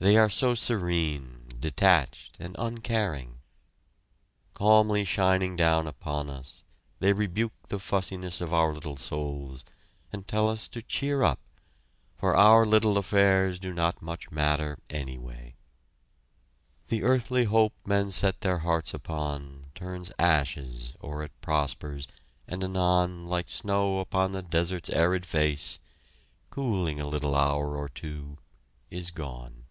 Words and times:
They 0.00 0.18
are 0.18 0.28
so 0.28 0.52
serene, 0.54 1.46
detached, 1.58 2.36
and 2.38 2.54
uncaring! 2.58 3.38
Calmly 4.52 5.06
shining 5.06 5.56
down 5.56 5.86
upon 5.86 6.28
us 6.28 6.62
they 6.98 7.14
rebuke 7.14 7.54
the 7.68 7.78
fussiness 7.78 8.42
of 8.42 8.52
our 8.52 8.74
little 8.74 8.98
souls, 8.98 9.64
and 10.12 10.28
tell 10.28 10.46
us 10.50 10.68
to 10.68 10.82
cheer 10.82 11.22
up, 11.22 11.38
for 12.18 12.36
our 12.36 12.66
little 12.66 12.98
affairs 12.98 13.58
do 13.58 13.72
not 13.72 14.02
much 14.02 14.30
matter 14.30 14.78
anyway. 14.90 15.54
The 16.88 17.02
earthly 17.02 17.44
hope 17.44 17.72
men 17.86 18.10
set 18.10 18.42
their 18.42 18.58
hearts 18.58 18.92
upon 18.92 19.68
Turns 19.74 20.12
ashes, 20.18 20.92
or 21.00 21.22
it 21.22 21.32
prospers 21.40 22.08
and 22.46 22.62
anon 22.62 23.24
Like 23.26 23.48
snow 23.48 24.00
upon 24.00 24.32
the 24.32 24.42
desert's 24.42 24.90
arid 24.90 25.24
face, 25.24 25.80
Cooling 26.50 27.00
a 27.00 27.08
little 27.08 27.34
hour 27.34 27.74
or 27.74 27.88
two 27.88 28.36
is 28.90 29.10
gone! 29.10 29.62